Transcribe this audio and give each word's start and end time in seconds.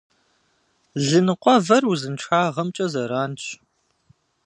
Лы 1.05 1.19
ныкъуэвэр 1.25 1.83
узыншагъэмкӏэ 1.91 2.85
зэранщ. 2.91 3.43